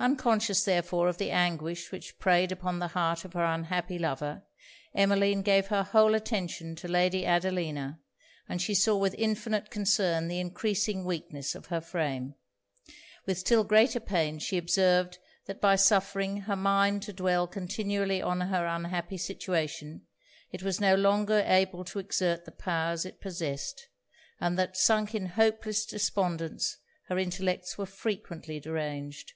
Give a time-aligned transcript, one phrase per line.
[0.00, 4.44] Unconscious therefore of the anguish which preyed upon the heart of her unhappy lover,
[4.94, 7.98] Emmeline gave her whole attention to Lady Adelina,
[8.48, 12.36] and she saw with infinite concern the encreasing weakness of her frame;
[13.26, 18.40] with still greater pain she observed, that by suffering her mind to dwell continually on
[18.42, 20.06] her unhappy situation,
[20.52, 23.88] it was no longer able to exert the powers it possessed;
[24.40, 26.76] and that, sunk in hopeless despondence,
[27.08, 29.32] her intellects were frequently deranged.